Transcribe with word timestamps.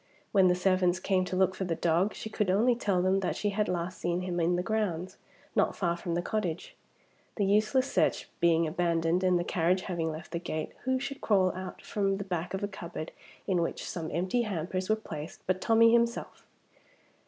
When 0.31 0.47
the 0.47 0.55
servants 0.55 0.99
came 0.99 1.25
to 1.25 1.35
look 1.35 1.53
for 1.53 1.63
the 1.63 1.75
dog, 1.75 2.15
she 2.15 2.27
could 2.27 2.49
only 2.49 2.73
tell 2.73 3.03
them 3.03 3.19
that 3.19 3.35
she 3.35 3.51
had 3.51 3.67
last 3.67 3.99
seen 3.99 4.21
him 4.21 4.39
in 4.39 4.55
the 4.55 4.63
grounds, 4.63 5.17
not 5.55 5.75
far 5.75 5.95
from 5.95 6.15
the 6.15 6.23
cottage. 6.23 6.75
The 7.35 7.45
useless 7.45 7.91
search 7.91 8.27
being 8.39 8.65
abandoned, 8.65 9.23
and 9.23 9.37
the 9.37 9.43
carriage 9.43 9.81
having 9.83 10.09
left 10.11 10.31
the 10.31 10.39
gate, 10.39 10.73
who 10.85 10.99
should 10.99 11.21
crawl 11.21 11.51
out 11.53 11.83
from 11.83 12.17
the 12.17 12.23
back 12.23 12.55
of 12.55 12.63
a 12.63 12.67
cupboard 12.67 13.11
in 13.45 13.61
which 13.61 13.87
some 13.87 14.09
empty 14.11 14.41
hampers 14.41 14.89
were 14.89 14.95
placed 14.95 15.41
but 15.45 15.61
Tommie 15.61 15.91
himself! 15.93 16.47